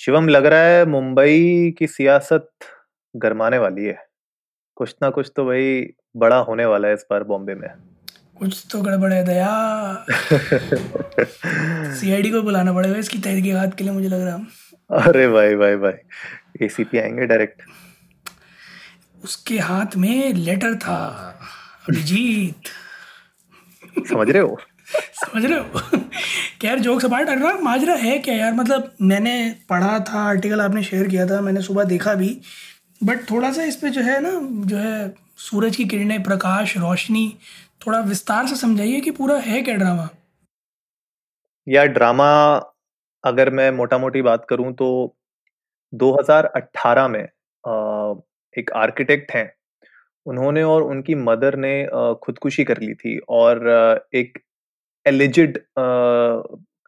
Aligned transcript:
शिवम 0.00 0.28
लग 0.28 0.46
रहा 0.46 0.60
है 0.60 0.84
मुंबई 0.86 1.70
की 1.78 1.86
सियासत 1.86 2.50
गरमाने 3.16 3.58
वाली 3.58 3.84
है। 3.84 4.06
कुछ 4.76 4.94
ना 5.02 5.10
कुछ 5.10 5.32
तो 5.36 5.44
भाई 5.44 5.92
बड़ा 6.16 6.36
होने 6.36 6.64
वाला 6.66 6.88
है 6.88 6.94
इस 6.94 7.04
बार 7.10 7.24
बॉम्बे 7.24 7.54
में। 7.54 7.68
कुछ 8.38 8.66
तो 8.70 8.80
गड़बड़ 8.82 9.12
है 9.12 9.24
दया। 9.24 10.04
सीआईडी 11.94 12.30
को 12.30 12.42
बुलाना 12.42 12.72
पड़ेगा 12.72 12.96
इसकी 12.96 13.18
तहकीकात 13.18 13.76
के 13.78 13.84
लिए 13.84 13.92
मुझे 13.92 14.08
लग 14.08 14.20
रहा 14.20 14.36
है। 14.36 14.46
अरे 14.90 15.28
भाई 15.28 15.54
भाई 15.54 15.76
भाई। 15.76 16.64
एसीपी 16.66 16.98
आएँगे 16.98 17.26
डायरेक्ट 17.26 17.62
उसके 19.24 19.58
हाथ 19.58 19.96
में 19.96 20.32
लेटर 20.34 20.74
था। 20.74 20.98
अभिजीत। 21.88 22.62
समझ 24.08 24.30
रहे 24.30 24.42
हो? 24.42 24.60
समझ 25.14 25.44
रहे 25.44 25.58
हो? 25.58 25.98
खैर, 26.62 26.78
जोक 26.78 27.00
सपाट 27.00 27.28
रहा 27.28 27.52
माजरा 27.62 27.94
है 27.94 28.18
क्या 28.18 28.34
यार? 28.34 28.52
मतलब 28.54 28.92
मैंने 29.02 29.34
पढ़ा 29.68 29.98
था 30.02 30.22
आर्टिकल 30.28 30.60
आपने 30.60 30.82
शेयर 30.82 31.08
किया 31.08 31.26
था, 31.26 31.40
मैंने 31.40 31.62
सुबह 31.62 31.84
देखा 31.84 32.14
भी। 32.14 32.36
बट 33.00 33.30
थोड़ा 33.30 33.52
सा 33.52 33.62
इस 33.62 33.76
पे 33.76 33.90
जो 33.90 34.00
है 34.02 34.20
ना, 34.20 34.30
जो 34.66 34.76
है 34.76 35.14
सूरज 35.38 35.76
की 35.76 35.84
किरणें, 35.84 36.22
प्रकाश, 36.22 36.76
रोशनी, 36.76 37.36
थोड़ा 37.86 38.00
विस्तार 38.00 38.46
से 38.46 38.56
समझाइए 38.56 39.00
कि 39.00 39.10
पूरा 39.10 39.36
है 39.38 39.62
क्या 39.62 39.76
ड्रामा 39.76 40.08
या 41.66 41.84
ड्रामा 41.86 42.30
अगर 43.24 43.50
मैं 43.50 43.70
मोटा 43.70 43.98
मोटी 43.98 44.22
बात 44.22 44.44
करूँ 44.48 44.72
तो 44.72 45.16
2018 45.92 47.08
में 47.08 47.22
एक 48.54 48.70
आर्किटेक्ट 48.76 49.32
हैं। 49.32 49.52
उन्होंने 50.26 50.62
और 50.62 50.82
उनकी 50.82 51.14
मदर 51.14 51.56
ने 51.56 51.72
खुदकुशी 52.22 52.64
कर 52.64 52.80
ली 52.80 52.94
थी 52.94 53.16
और 53.28 53.68
एक 54.14 54.38
alleged 55.06 55.58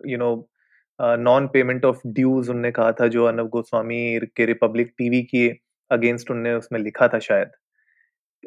you 0.07 0.19
know 0.19 0.49
non 1.01 1.47
payment 1.47 1.85
of 1.85 2.01
dues 2.07 2.51
उनने 2.51 2.71
कहा 2.73 2.93
था 2.93 3.09
जो 3.09 3.25
अनव 3.25 3.49
गोस्वामी 3.49 4.21
के 4.37 4.47
रिपब्लिक 4.47 4.95
टीवी 4.99 5.23
के 5.23 5.49
अगेंस्ट 5.91 6.31
उनने 6.31 6.55
उसमें 6.55 6.81
लिखा 6.81 7.09
था 7.09 7.19
शायद 7.19 7.51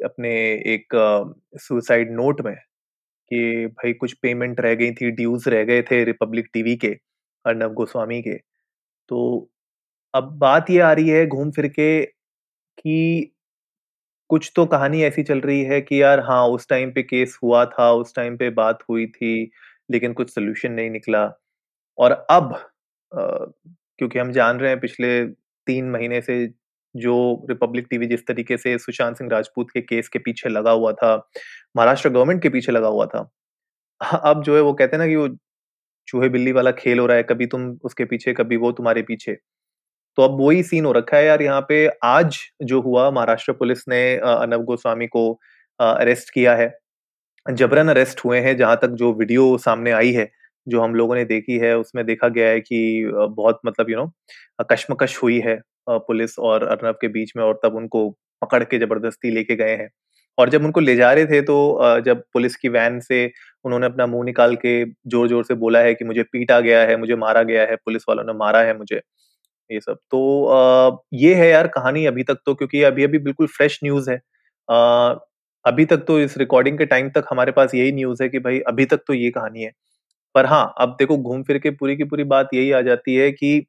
अपने 0.04 0.30
एक 0.74 0.86
सुसाइड 1.56 2.08
uh, 2.08 2.14
नोट 2.14 2.40
में 2.40 2.56
कि 3.30 3.66
भाई 3.66 3.92
कुछ 3.92 4.12
पेमेंट 4.12 4.60
रह 4.60 4.74
गई 4.74 4.92
थी 4.92 5.10
ड्यूज 5.10 5.48
रह 5.48 5.64
गए 5.64 5.82
थे 5.82 6.04
रिपब्लिक 6.04 6.48
टीवी 6.52 6.76
के 6.76 6.98
अर्नब 7.46 7.72
गोस्वामी 7.72 8.22
के। 8.22 8.34
तो 9.08 9.50
अब 10.14 10.24
बात 10.38 10.70
ये 10.70 10.80
आ 10.80 10.92
रही 10.92 11.08
है 11.08 11.26
घूम 11.26 11.50
फिर 11.50 11.68
के 11.68 12.06
कि 12.78 13.32
कुछ 14.30 14.50
तो 14.56 14.64
कहानी 14.66 15.02
ऐसी 15.04 15.22
चल 15.22 15.40
रही 15.40 15.62
है 15.64 15.80
कि 15.80 16.00
यार 16.02 16.20
हाँ 16.20 16.46
उस 16.48 16.66
टाइम 16.68 16.90
पे 16.92 17.02
केस 17.02 17.38
हुआ 17.42 17.64
था 17.68 17.90
उस 17.92 18.14
टाइम 18.14 18.36
पे 18.36 18.48
बात 18.50 18.78
हुई 18.90 19.06
थी 19.08 19.32
लेकिन 19.90 20.12
कुछ 20.12 20.30
सोल्यूशन 20.30 20.72
नहीं 20.72 20.90
निकला। 20.90 21.24
और 21.98 22.12
अब 22.30 22.54
आ, 23.12 23.20
क्योंकि 23.98 24.18
हम 24.18 24.32
जान 24.32 24.58
रहे 24.60 24.70
हैं 24.70 24.80
पिछले 24.80 25.24
तीन 25.66 25.90
महीने 25.90 26.20
से 26.22 26.46
जो 26.94 27.14
रिपब्लिक 27.50 27.86
टीवी 27.90 28.06
जिस 28.06 28.26
तरीके 28.26 28.56
से 28.56 28.76
सुशांत 28.78 29.16
सिंह 29.18 29.30
राजपूत 29.32 29.70
के 29.70 29.80
केस 29.82 30.08
के 30.08 30.18
पीछे 30.18 30.48
लगा 30.48 30.70
हुआ 30.72 30.92
था 30.94 31.14
महाराष्ट्र 31.76 32.08
गवर्नमेंट 32.10 32.42
के 32.42 32.48
पीछे 32.50 32.72
लगा 32.72 32.88
हुआ 32.88 33.06
था 33.06 33.28
अब 34.24 34.42
जो 34.44 34.56
है 34.56 34.62
वो 34.62 34.72
कहते 34.74 34.96
हैं 34.96 35.02
ना 35.04 35.08
कि 35.08 35.16
वो 35.16 35.28
चूहे 36.08 36.28
बिल्ली 36.28 36.52
वाला 36.52 36.70
खेल 36.72 36.98
हो 36.98 37.06
रहा 37.06 37.16
है 37.16 37.22
कभी 37.22 37.46
तुम 37.46 37.68
उसके 37.84 38.04
पीछे 38.06 38.32
कभी 38.34 38.56
वो 38.56 38.72
तुम्हारे 38.72 39.02
पीछे। 39.02 39.36
तो 40.18 40.22
अब 40.22 40.40
वही 40.40 40.62
सीन 40.62 40.84
हो 40.84 40.92
रखा 40.92 41.16
है 41.16 41.24
यार 41.26 41.42
यहाँ 41.42 41.60
पे 41.68 41.86
आज 42.04 42.38
जो 42.62 42.80
हुआ, 42.80 43.10
महाराष्ट्र 43.10 43.52
पुलिस 43.54 43.84
ने 43.88 44.00
अनव 44.18 44.62
गोस्वामी 44.64 45.06
को 45.08 45.30
अरेस्ट 45.80 46.30
किया 46.34 46.54
है। 46.56 46.74
जबरन 47.46 47.88
अरेस्ट 47.88 48.24
हुए 48.24 48.38
हैं, 48.40 48.56
जहाँ 48.56 48.76
तक 48.82 48.88
जो 48.92 49.12
वीडियो 49.14 49.56
सामने 49.58 49.90
आई 49.92 50.12
है, 50.12 50.30
जो 50.66 50.80
हम 50.82 50.94
लोगों 50.94 51.14
ने 51.14 51.24
देखी 51.26 51.58
है, 51.58 51.76
उसमें 51.78 52.04
देखा 52.06 52.28
गया 52.30 52.48
है 52.48 52.60
कि 52.60 53.10
बहुत 53.14 53.60
मतलब 53.66 53.90
यू 53.90 53.96
नो 53.96 54.10
कश्मकश 54.70 55.22
हुई 55.22 55.38
है 55.40 55.60
पुलिस 55.88 56.38
और 56.40 56.66
अर्नब 56.68 56.94
के 57.00 57.08
बीच 57.08 57.32
में 57.36 57.44
और 57.44 57.60
तब 57.64 57.74
उनको 57.76 58.08
पकड़ 58.42 58.62
के 58.64 58.78
ज़बरदस्ती 58.78 59.30
लेके 59.30 59.56
गए 59.56 59.76
हैं। 59.76 59.88
और 60.38 60.48
जब 60.50 60.64
उनको 60.64 60.80
ले 60.80 60.94
जा 60.96 61.12
रहे 61.12 61.26
थे 61.26 61.40
तो 61.42 61.56
जब 62.04 62.22
पुलिस 62.34 62.56
की 62.56 62.68
वैन 62.70 62.98
से 63.00 63.24
उन्होंने 63.64 63.86
अपना 63.86 64.06
मुँह 64.06 64.24
निकाल 64.24 64.56
के 64.56 64.84
ज़ोर 64.84 65.28
ज़ोर 65.28 65.44
से 65.44 65.54
बोला 65.56 65.78
है 65.80 65.94
कि 65.94 66.04
मुझे 66.04 66.22
पीटा 66.24 66.58
गया 66.60 66.80
है, 66.82 66.96
मुझे 66.96 67.16
मारा 67.16 67.42
गया 67.44 67.62
है, 67.62 67.76
पुलिस 67.76 68.02
वालों 68.08 68.24
ने 68.24 68.32
मारा 68.38 68.60
है 68.62 68.76
मुझे 68.78 69.00
ये 69.70 69.80
सब। 69.80 69.96
तो 70.10 70.46
आ, 70.46 70.96
ये 71.14 71.34
है 71.34 71.48
यार 71.48 71.66
कहानी 71.68 72.04
अभी 72.06 72.22
तक 72.22 72.38
तो 72.46 72.54
क्योंकि 72.54 72.82
अभी 72.82 73.04
अभी 73.04 73.18
बिल्कुल 73.18 73.46
फ्रेश 73.46 73.78
न्यूज़ 73.84 74.10
है। 74.10 74.20
आ, 74.68 75.14
अभी 75.64 75.84
तक 75.84 75.98
तो 75.98 76.20
इस 76.20 76.38
रिकॉर्डिंग 76.38 76.78
के 76.78 76.86
टाइम 76.86 77.10
तक 77.10 77.24
हमारे 77.30 77.52
पास 77.52 77.74
यही 77.74 77.92
न्यूज़ 77.92 78.22
है 78.22 78.28
कि 78.28 78.38
भाई 78.38 78.60
अभी 78.60 78.84
तक 78.86 79.00
तो 79.06 79.14
ये 79.14 79.30
कहानी 79.30 79.62
है। 79.62 79.72
पर 80.34 80.46
हाँ 80.46 80.74
अब 80.78 80.96
देखो 80.98 81.18
घूम 81.18 81.42
फिर 81.42 81.58
के 81.58 81.70
पूरी 81.70 81.96
की 81.96 82.04
पूरी 82.04 82.24
बात 82.24 82.48
यही 82.54 82.70
आ 82.72 82.80
जाती 82.82 83.14
है 83.16 83.30
कि 83.32 83.66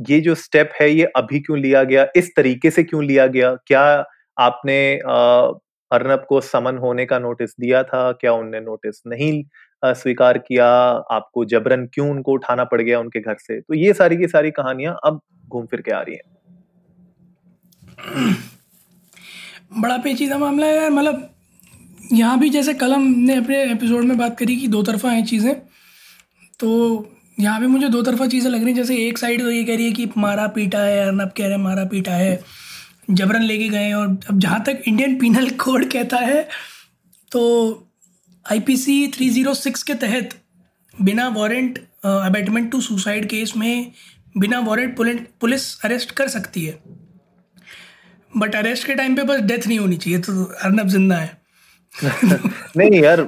ये 0.00 0.20
जो 0.20 0.34
स्टेप 0.34 0.70
है 0.80 0.90
ये 0.90 1.04
अभी 1.16 1.40
क्यों 1.40 1.58
लिया 1.58 1.82
गया? 1.84 2.06
इस 2.16 2.30
तरीके 2.36 2.70
से 2.70 2.82
क्यों 2.84 3.04
लिया 3.04 3.26
गया? 3.26 3.54
क्या 3.66 3.82
आपने 4.36 4.78
अः 4.98 5.52
अर्नब 5.90 6.24
को 6.28 6.40
समन 6.40 6.78
होने 6.78 7.06
का 7.06 7.18
नोटिस 7.18 7.50
दिया 7.60 7.82
था? 7.82 8.12
क्या 8.12 8.32
उनने 8.32 8.60
नोटिस 8.60 9.02
नहीं 9.06 9.44
स्वीकार 9.94 10.38
किया, 10.38 10.66
आपको 10.66 11.44
जबरन 11.46 11.86
क्यों 11.94 12.08
उनको 12.10 12.32
उठाना 12.32 12.64
पड़ 12.64 12.80
गया 12.82 13.00
उनके 13.00 13.20
घर 13.20 13.36
से? 13.38 13.60
तो 13.60 13.74
ये 13.74 13.92
सारी 13.94 14.16
की 14.16 14.28
सारी 14.28 14.50
कहानियाँ 14.52 14.96
अब 15.04 15.20
घूम 15.48 15.66
फिर 15.66 15.80
के 15.80 15.92
आ 15.92 16.00
रही 16.00 16.14
हैं। 16.14 16.22
बड़ा 19.80 19.96
पेचीदा 19.98 20.38
मामला 20.38 20.66
है 20.66 20.76
यार 20.76 20.90
मतलब 20.90 21.28
यहाँ 22.12 22.38
भी 22.38 22.48
जैसे 22.50 22.74
कल 22.74 22.92
हमने 22.92 23.34
अपने 23.36 23.62
एपिसोड 23.62 24.04
में 24.04 24.16
बात 24.18 24.38
करी 24.38 24.56
कि 24.56 24.68
दो 24.68 24.82
तरफा 24.82 25.10
हैं 25.10 25.24
चीज़ें 25.24 25.54
तो 26.60 26.68
यहाँ 27.38 27.60
पे 27.60 27.66
मुझे 27.66 27.88
दो 27.88 28.02
तरफा 28.02 28.26
चीज़ें 28.26 28.50
लग 28.50 28.58
रही 28.58 28.68
हैं। 28.68 28.74
जैसे 28.74 28.96
एक 28.98 29.18
साइड 29.18 29.42
तो 29.42 29.50
ये 29.50 29.64
कह 29.64 29.76
रही 29.76 29.86
है 29.86 29.92
कि 29.92 30.08
मारा 30.16 30.46
पीटा 30.48 30.78
है 30.80 31.00
अर्नब 31.06 31.32
कह 31.36 31.44
रहे 31.44 31.52
हैं 31.52 31.62
मारा 31.64 31.84
पीटा 31.84 32.12
है, 32.12 32.38
जबरन 33.10 33.42
लेके 33.42 33.68
गए 33.68 33.92
और 33.92 34.06
अब 34.30 34.38
जहाँ 34.38 34.62
तक 34.64 34.82
इंडियन 34.88 35.18
पीनल 35.18 35.48
कोड 35.56 35.84
कहता 35.92 36.16
है 36.18 36.42
तो 37.32 37.42
आईपीसी 38.50 39.06
306 39.12 39.82
के 39.82 39.94
तहत 39.94 40.34
बिना 41.02 41.28
warrant 41.28 41.78
abetment 42.04 42.70
to 42.72 42.80
suicide 42.80 43.28
case 43.28 43.52
में 43.56 43.92
बिना 44.38 44.58
वारंट 44.60 44.96
पुलिस 45.40 45.64
अरेस्ट 45.84 46.10
कर 46.10 46.28
सकती 46.28 46.64
है। 46.64 46.78
बट 48.36 48.54
अरेस्ट 48.54 48.86
के 48.86 48.94
टाइम 48.94 49.16
पे 49.16 49.22
बस 49.22 49.40
डेथ 49.40 49.66
नहीं 49.66 49.78
होनी 49.78 49.96
चाहिए 49.96 50.18
तो 50.18 50.44
अर्नब 50.44 50.88
ज़िंदा 50.88 51.16
है। 51.16 51.44
नहीं 52.76 53.00
यार 53.02 53.20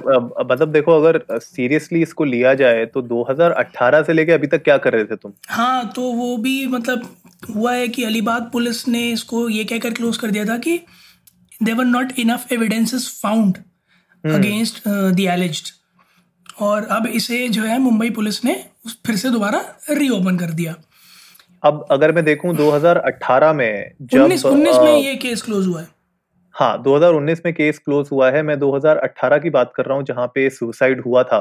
मतलब 0.51 0.71
देखो 0.71 0.99
अगर 1.01 1.39
सीरियसली 1.39 2.01
इसको 2.01 2.23
लिया 2.23 2.53
जाए 2.53 2.85
तो 2.85 3.01
2018 3.03 4.03
से 4.05 4.13
लेके 4.13 4.31
अभी 4.31 4.47
तक 4.47 4.63
क्या 4.63 4.77
कर 4.77 4.93
रहे 4.93 5.05
थे 5.05 5.15
तुम? 5.15 5.31
हाँ 5.47 5.91
तो 5.95 6.01
वो 6.01 6.35
भी 6.37 6.67
मतलब 6.67 7.07
हुआ 7.55 7.73
है 7.73 7.87
कि 7.87 8.03
अलीबाग 8.03 8.49
पुलिस 8.53 8.87
ने 8.87 9.09
इसको 9.11 9.47
ये 9.49 9.63
कहकर 9.63 9.93
क्लोज 9.93 10.17
कर 10.17 10.31
दिया 10.31 10.45
था 10.45 10.57
कि 10.57 10.79
there were 11.63 11.85
not 11.85 12.19
enough 12.19 12.51
evidences 12.53 13.07
found 13.23 13.57
against 14.23 14.81
the 14.87 15.25
alleged 15.29 15.67
और 16.61 16.85
अब 16.91 17.05
इसे 17.07 17.47
जो 17.49 17.63
है 17.63 17.77
मुंबई 17.79 18.09
पुलिस 18.09 18.43
ने 18.45 18.53
फिर 19.05 19.15
से 19.15 19.29
दोबारा 19.29 19.59
रीओपन 19.91 20.37
कर 20.37 20.51
दिया। 20.51 20.75
अब 21.63 21.85
अगर 21.91 22.11
मैं 22.11 22.23
देखूँ 22.25 22.55
2018 22.55 23.53
में 23.53 23.91
जब 24.01 24.19
19 24.19 24.45
19 24.45 24.79
में 24.83 24.97
ये 24.97 25.15
केस 25.15 25.41
क्लोज 25.41 25.67
हुआ 25.67 25.81
है। 25.81 25.87
हाँ 26.55 26.83
2019 26.83 27.41
में 27.45 27.53
केस 27.53 27.79
क्लोज 27.79 28.09
हुआ 28.11 28.29
है। 28.31 28.41
मैं 28.43 28.57
2018 28.59 29.39
की 29.39 29.49
बात 29.49 29.71
कर 29.75 29.85
रहा 29.85 29.97
हूँ 29.97 30.05
जहाँ 30.05 30.27
पे 30.27 30.49
सुसाइड 30.49 31.01
हुआ 31.05 31.23
था। 31.23 31.39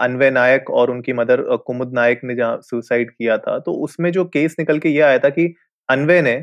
अनवय 0.00 0.30
नायक 0.30 0.70
और 0.70 0.90
उनकी 0.90 1.12
मदर 1.12 1.42
कुमुद 1.66 1.92
नायक 1.94 2.20
ने 2.24 2.34
जहाँ 2.34 2.58
सुसाइड 2.60 3.10
किया 3.10 3.38
था। 3.38 3.58
तो 3.58 3.72
उसमें 3.84 4.10
जो 4.12 4.24
केस 4.24 4.56
निकल 4.58 4.78
के 4.78 4.88
ये 4.88 5.00
आया 5.00 5.18
था 5.18 5.28
कि 5.28 5.54
अनवय 5.88 6.22
ने 6.22 6.36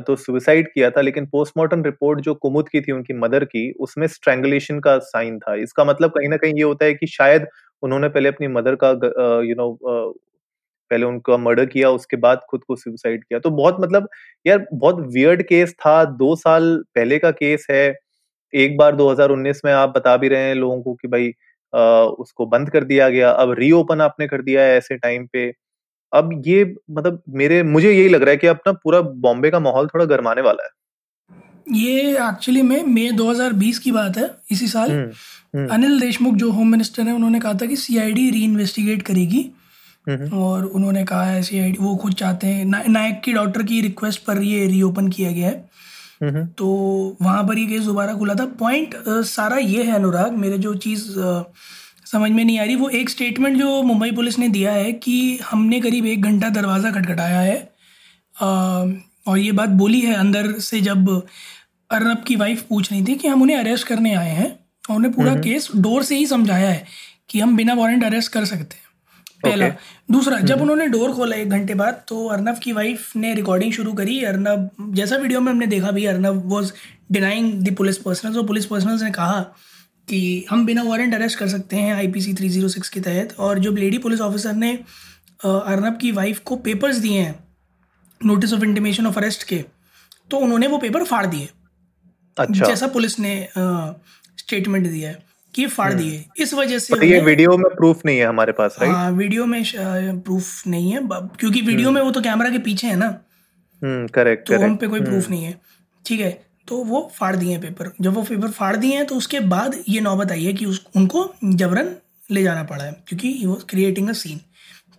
तो 0.00 0.16
सुसाइड 0.16 0.68
किया 0.68 0.90
था 0.90 1.00
लेकिन 1.00 1.26
पोस्टमार्टम 1.26 1.82
रिपोर्ट 1.84 2.20
जो 2.20 2.34
कुमुद 2.34 2.68
की 2.68 2.80
थी 2.80 2.92
उनकी 2.92 3.14
मदर 3.14 3.44
की 3.44 3.70
उसमें 3.80 4.06
स्ट्रेंगुलेशन 4.06 4.80
का 4.80 4.98
साइन 5.04 5.38
था। 5.38 5.54
इसका 5.56 5.84
मतलब 5.84 6.10
कहीं 6.10 6.28
ना 6.28 6.36
कहीं 6.36 6.54
ये 6.54 6.62
होता 6.62 6.84
है 6.84 6.94
कि 6.94 7.06
शायद 7.06 7.46
उन्होंने 7.82 8.08
पहले 8.08 8.28
अपनी 8.28 8.48
मदर 8.48 8.74
का 8.84 8.90
यू 9.44 9.54
नो 9.54 9.72
पहले 10.90 11.06
उनका 11.06 11.36
मर्डर 11.36 11.66
किया 11.66 11.90
उसके 11.90 12.16
बाद 12.16 12.40
खुद 12.50 12.64
को 12.68 12.76
सुसाइड 12.76 13.24
किया। 13.24 13.38
तो 13.40 13.50
बहुत 13.50 13.76
मतलब 13.80 14.08
यार 14.46 14.66
बहुत 14.74 15.00
वियर्ड 15.14 15.42
केस 15.42 15.72
था। 15.76 16.04
दो 16.04 16.34
साल 16.36 16.76
पहले 16.94 17.18
का 17.18 17.30
केस 17.32 17.66
है। 17.70 17.94
एक 18.52 18.76
बार 18.78 18.96
2019 18.96 19.60
में 19.64 19.72
आप 19.72 19.92
बता 19.96 20.16
भी 20.16 20.28
रहे 20.28 20.42
हैं 20.42 20.54
लोगों 20.54 20.82
को 20.82 20.94
कि 20.94 21.08
भाई 21.08 21.32
आ, 21.72 21.80
उसको 22.04 22.46
बंद 22.46 22.70
कर 22.70 22.84
दिया 22.84 23.08
गया। 23.10 23.30
अब 23.32 23.52
रीओपन 23.58 24.00
आपने 24.00 24.26
कर 24.28 24.42
दिया 24.42 24.62
है 24.62 24.76
ऐसे 24.78 24.96
टाइम 24.98 25.26
पे। 25.32 25.52
अब 26.14 26.42
ये 26.46 26.74
मतलब 26.90 27.22
मेरे 27.28 27.62
मुझे 27.62 27.92
यही 27.92 28.08
लग 28.08 28.22
रहा 28.22 28.30
है 28.30 28.36
कि 28.36 28.46
अपना 28.46 28.72
पूरा 28.72 29.00
बॉम्बे 29.00 29.50
का 29.50 29.60
माहौल 29.60 29.86
थोड़ा 29.86 30.04
गर्माने 30.04 30.42
वाला 30.42 30.64
है। 30.64 30.70
ये 31.72 32.12
एक्चुअली 32.12 32.62
में 32.62 32.84
मई 32.84 33.10
2020 33.10 33.78
की 33.78 33.92
बात 33.92 34.16
है 34.16 34.30
इसी 34.50 34.66
साल। 34.66 34.90
हम्म, 34.90 35.10
हम्म। 35.58 35.68
अनिल 35.68 36.00
देशमुख 36.00 36.34
जो 36.34 36.50
होम 36.50 36.68
मिनिस्टर 36.68 37.02
है 37.02 37.14
उन्होंने 37.14 37.40
कहा 37.40 37.54
था 37.54 37.66
कि 37.66 37.76
सीआईडी 37.76 38.30
री 38.30 38.44
इन्वेस्टिगेट 38.44 39.02
करेगी। 39.02 39.50
हम्म, 40.08 40.38
और 40.38 40.66
उन्होंने 40.66 41.04
कहा 41.04 41.24
है 41.24 41.42
सीआईडी 41.42 41.78
वो 41.80 41.96
खुद 41.96 42.12
चाहते 42.12 42.46
हैं 42.46 42.64
ना, 42.64 42.82
नायक 42.88 43.20
की 43.24 43.32
डॉक्टर 43.32 43.62
की 43.62 43.80
रिक्वेस्ट 43.80 44.20
पर 44.20 44.42
ये 44.42 44.66
रीओपन 44.66 45.08
किया 45.08 45.30
गया 45.30 45.48
है। 45.48 45.70
तो 46.44 46.66
वहाँ 47.22 47.44
पर 47.44 47.58
ये 47.58 47.66
केस 47.66 47.82
दोबारा 47.82 48.14
खुला 48.14 48.34
था। 48.34 48.46
पॉइंट 48.46 48.94
सारा 49.08 49.56
ये 49.56 49.82
है 49.82 49.92
अनुराग 49.92 50.32
मेरे 50.32 50.58
जो 50.58 50.74
चीज़ 50.74 51.18
समझ 52.06 52.30
में 52.30 52.44
नहीं 52.44 52.58
आ 52.58 52.64
रही। 52.64 52.76
वो 52.76 52.88
एक 52.88 53.10
स्टेटमेंट 53.10 53.56
जो 53.58 53.82
मुंबई 53.82 54.10
पुलिस 54.10 54.38
ने 54.38 54.48
दिया 54.48 54.72
है 54.72 54.92
कि 54.92 55.38
हमने 55.44 55.80
करीब 55.80 56.06
एक 56.06 56.22
घंटा 56.22 56.48
दरवाज़ा 56.48 56.90
खटखटाया 56.90 57.40
है। 57.40 57.56
आ, 58.36 58.48
और 59.26 59.38
ये 59.38 59.52
बात 59.52 59.68
बोली 59.68 60.00
है 60.00 60.14
अंदर 60.14 60.52
से 60.60 60.80
जब 60.80 61.08
अर्नब 61.90 62.22
की 62.26 62.36
वाइफ 62.36 62.62
पूछ 62.62 62.92
रही 62.92 63.04
थी 63.04 63.14
कि 63.14 63.28
हम 63.28 63.42
उन्हें 63.42 63.56
अरेस्ट 63.56 63.86
करने 63.86 64.14
आए 64.14 64.30
हैं। 64.30 64.48
और 64.90 64.96
उन्हें 64.96 65.12
पूरा 65.12 65.34
केस 65.34 65.68
डोर 65.76 66.02
से 66.02 66.16
ही 66.16 66.26
समझाया 66.26 66.70
है 66.70 66.84
कि 67.30 67.40
हम 67.40 67.56
बिना 67.56 67.74
वारंट 67.74 68.04
अरेस्ट 68.04 68.32
कर 68.32 68.44
सकते 68.44 68.76
हैं। 68.76 68.82
पहला। 69.42 69.66
Okay. 69.66 69.78
दूसरा 70.10 70.38
जब 70.40 70.60
उन्होंने 70.62 70.86
डोर 70.86 71.12
खोला 71.12 71.36
एक 71.36 71.50
घंटे 71.50 71.74
बाद 71.74 72.02
तो 72.08 72.26
अर्नब 72.26 72.58
की 72.58 72.72
वाइफ 72.72 73.16
ने 73.16 73.34
रिकॉर्डिंग 73.34 73.72
शुरू 73.72 73.92
करी। 73.92 74.22
अर्नब 74.24 74.70
जैसा 74.94 75.16
वीडियो 75.16 75.40
में 75.40 75.52
हमने 75.52 75.66
देखा 75.66 75.90
भी 75.90 76.04
Arnab 76.06 76.42
was 76.46 76.72
denying 77.12 77.52
the 77.62 77.74
police 77.76 77.98
personal 77.98 78.38
और 78.38 78.46
पुलिस 78.46 78.66
पर्सनल 78.66 79.02
ने 79.04 79.10
कहा 79.10 79.40
कि 80.08 80.46
हम 80.50 80.66
बिना 80.66 80.82
वारंट 80.82 81.14
अरेस्ट 81.14 81.38
कर 81.38 81.48
सकते 81.48 81.76
हैं 81.76 81.94
आईपीसी 81.94 82.34
306 82.34 82.88
के 82.88 83.00
तहत। 83.00 83.34
और 83.38 83.58
जो 83.58 83.72
लेडी 83.72 83.98
पुलिस 83.98 84.20
ऑफिसर 84.20 84.52
ने 84.52 84.72
अर्नब 85.40 85.98
की 86.00 86.12
वाइफ 86.12 86.38
को 86.38 86.56
पेपर्स 86.56 86.96
दिए 86.96 87.20
हैं 87.20 87.34
notice 88.20 88.52
of 88.52 88.64
intimation 88.64 89.06
of 89.06 89.18
arrest 89.18 89.42
के 89.44 89.64
तो 90.30 90.36
उन्होंने 90.36 90.66
वो 90.66 90.78
पेपर 90.78 91.04
फाड़ 91.04 91.26
दिए। 91.26 91.48
अच्छा। 92.36 92.66
जैसा 92.66 92.86
पुलिस 92.86 93.18
ने 93.18 93.48
स्टेटमेंट 94.38 94.86
दिया 94.90 95.08
है 95.08 95.22
कि 95.54 95.66
फाड़ 95.66 95.92
हम्म। 95.92 96.02
दिए। 96.02 96.24
इस 96.38 96.54
वजह 96.54 96.78
से 96.78 97.06
ये 97.06 97.20
वीडियो 97.20 97.56
में 97.58 97.68
प्रूफ 97.76 98.00
नहीं 98.06 98.18
है 98.18 98.26
हमारे 98.26 98.52
पास 98.52 98.76
राइट 98.80 98.92
हाँ 98.92 99.10
वीडियो 99.10 99.46
में 99.46 99.62
प्रूफ 100.20 100.66
नहीं 100.66 100.90
है। 100.92 101.00
क्योंकि 101.04 101.60
वीडियो 101.60 101.88
हम्म। 101.88 101.98
में 101.98 102.04
वो 102.04 102.10
तो 102.10 102.20
कैमरा 102.20 102.50
के 102.50 102.58
पीछे 102.58 102.86
है 102.86 102.96
ना। 102.96 103.08
करेक्ट 103.84 104.50
हम्म, 104.50 104.60
तो 104.60 104.66
हम 104.66 104.76
पे 104.76 104.86
कोई 104.86 105.00
प्रूफ 105.00 105.30
नहीं 105.30 105.44
है। 105.44 105.60
ठीक 106.06 106.20
है। 106.20 106.43
तो 106.68 106.76
वो 106.84 107.00
फाड़ 107.14 107.34
दिए 107.36 107.58
पेपर। 107.58 107.90
जब 108.00 108.14
वो 108.14 108.22
पेपर 108.22 108.50
फाड़ 108.50 108.76
दिए 108.76 108.96
हैं 108.96 109.06
तो 109.06 109.14
उसके 109.14 109.40
बाद 109.48 109.78
ये 109.88 110.00
नौबत 110.00 110.30
आई 110.32 110.44
है 110.44 110.52
कि 110.52 110.66
उस 110.66 110.84
उनको 110.96 111.32
जबरन 111.44 111.94
ले 112.30 112.42
जाना 112.42 112.62
पड़ा 112.64 112.84
है 112.84 112.92
क्योंकि 113.08 113.32
he 113.32 113.46
was 113.46 113.64
creating 113.64 114.08
a 114.08 114.12
scene 114.12 114.40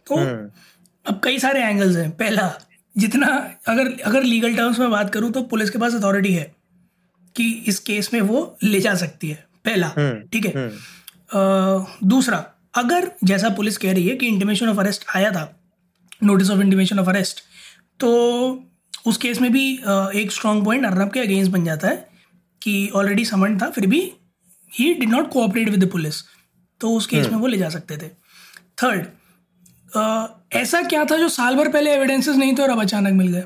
तो 0.07 0.15
अब 1.05 1.19
कई 1.23 1.39
सारे 1.39 1.63
एंगल्स 1.63 1.95
हैं। 1.97 2.09
पहला 2.11 2.53
जितना 2.95 3.27
अगर 3.67 3.91
अगर 4.05 4.23
लीगल 4.23 4.55
टर्म्स 4.55 4.79
में 4.79 4.91
बात 4.91 5.13
करूँ 5.13 5.31
तो 5.31 5.41
पुलिस 5.45 5.69
के 5.69 5.79
पास 5.79 5.95
अथॉरिटी 5.95 6.33
है 6.33 6.51
कि 7.35 7.51
इस 7.67 7.79
केस 7.79 8.09
में 8.13 8.19
वो 8.21 8.57
ले 8.63 8.79
जा 8.79 8.93
सकती 8.95 9.29
है। 9.29 9.43
पहला 9.65 9.87
हम्म, 9.97 10.21
ठीक 10.23 10.45
है? 10.45 10.51
हम्म। 10.53 12.07
दूसरा 12.09 12.45
अगर 12.75 13.11
जैसा 13.23 13.49
पुलिस 13.49 13.77
कह 13.77 13.93
रही 13.93 14.07
है 14.07 14.15
कि 14.15 14.27
इंटीमेशन 14.27 14.69
ऑफ़ 14.69 14.79
अरेस्ट 14.79 15.05
आया 15.15 15.31
था 15.31 15.43
notice 16.23 16.49
of 16.49 16.61
intimation 16.61 16.99
of 16.99 17.09
arrest 17.09 17.39
तो 17.99 18.09
उस 19.05 19.17
केस 19.17 19.41
में 19.41 19.51
भी 19.51 19.71
एक 20.21 20.31
स्ट्रॉन्ग 20.31 20.65
पॉइंट 20.65 20.85
अर्नब 20.85 21.11
के 21.11 21.19
अगेंस्ट 21.19 21.51
बन 21.51 21.65
जाता 21.65 21.87
है 21.87 22.07
कि 22.61 22.89
ऑलरेडी 22.95 23.25
समन 23.25 23.57
था 23.57 23.69
फिर 23.69 23.87
भी 23.87 23.99
he 24.71 24.93
did 24.93 25.09
not 25.09 25.29
cooperate 25.31 25.69
with 25.69 25.83
the 25.83 25.89
police 25.91 26.23
तो 26.81 26.91
उस 26.91 27.05
केस 27.07 27.25
हम्म। 27.25 27.35
में 27.35 27.41
वो 27.41 27.47
ले 27.47 27.57
जा 27.57 27.69
सकते 27.69 27.97
थे। 27.97 28.07
थर्ड 28.83 29.05
ऐसा 30.53 30.81
क्या 30.83 31.03
था 31.05 31.17
जो 31.17 31.27
साल 31.29 31.55
भर 31.55 31.69
पहले 31.71 31.91
एविडेंसेस 31.93 32.35
नहीं 32.35 32.55
थे 32.57 32.61
और 32.61 32.69
अब 32.69 32.81
अचानक 32.81 33.13
मिल 33.13 33.27
गए? 33.27 33.43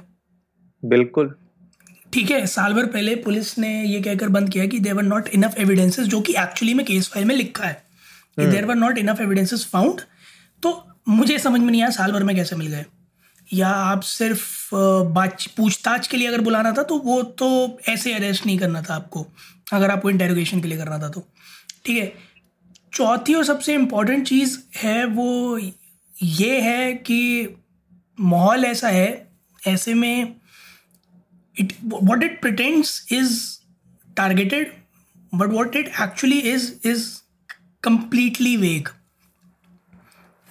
बिल्कुल। 0.83 1.35
ठीक 2.13 2.31
है 2.31 2.45
साल 2.47 2.73
भर 2.73 2.85
पहले 2.85 3.15
पुलिस 3.15 3.57
ने 3.59 3.69
ये 3.83 4.01
कहकर 4.01 4.29
बंद 4.29 4.49
किया 4.49 4.65
कि 4.65 4.79
देवर 4.79 5.03
नॉट 5.03 5.27
इनफ 5.29 5.55
एविडेंसेस 5.59 6.07
जो 6.07 6.21
कि 6.21 6.33
एक्चुअली 6.39 6.73
में 6.73 6.85
केस 6.85 7.09
फ़ाइल 7.09 7.27
में 7.27 7.35
लिखा 7.35 7.65
है 7.65 7.73
कि 8.37 8.45
there 8.47 8.65
were 8.65 8.75
not 8.75 8.97
enough 8.97 9.21
evidences 9.21 9.65
found 9.65 10.01
तो 10.63 10.71
मुझे 11.09 11.37
समझ 11.39 11.59
में 11.61 11.69
नहीं 11.71 11.81
आया 11.81 11.89
साल 11.91 12.11
भर 12.11 12.23
में 12.23 12.35
कैसे 12.35 12.55
मिल 12.55 12.67
गए। 12.67 12.85
या 13.53 13.67
आप 13.67 14.01
सिर्फ़ 14.01 14.69
बात 15.13 15.43
पूछताछ 15.57 16.07
के 16.07 16.17
लिए 16.17 16.27
अगर 16.27 16.41
बुलाना 16.41 16.71
था 16.71 16.83
तो 16.83 16.97
वो 17.05 17.21
तो 17.41 17.79
ऐसे 17.89 18.13
अरेस्ट 18.13 18.45
नहीं 18.45 18.57
करना 18.59 18.81
था 18.81 18.95
आपको, 18.95 19.25
अगर 19.73 19.91
आपको 19.91 20.09
इंटेरोगेशन 20.09 20.61
के 20.61 20.67
लिए 20.67 20.77
करना 20.77 20.99
था 20.99 21.09
तो। 21.09 21.23
ठीक 21.85 21.97
है? 21.97 22.13
चौथी 22.93 23.33
और 23.33 23.43
सबसे 23.45 23.73
इंपॉर्टेंट 23.73 24.27
चीज़ 24.27 24.57
है 24.77 25.05
वो 25.07 25.57
ये 26.13 26.59
है 26.61 26.93
कि 26.93 27.55
माहौल 28.17 28.65
ऐसा 28.65 28.89
है, 28.89 29.27
ऐसे 29.61 29.93
में 29.93 30.35
it 31.55 31.73
what 31.85 32.23
it 32.23 32.41
pretends 32.41 33.05
is 33.11 33.39
targeted 34.17 34.73
but 35.33 35.49
what 35.49 35.75
it 35.75 35.87
actually 36.01 36.39
is 36.53 36.71
is 36.87 37.07
completely 37.83 38.55
vague 38.57 38.87